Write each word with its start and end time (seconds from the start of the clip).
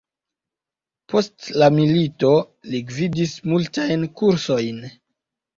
Post 1.13 1.51
la 1.63 1.67
milito 1.75 2.31
li 2.71 2.81
gvidis 2.93 3.37
multajn 3.53 4.11
kursojn. 4.23 4.85